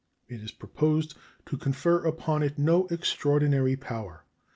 [0.27, 1.15] It is proposed
[1.45, 4.25] to confer upon it no extraordinary power.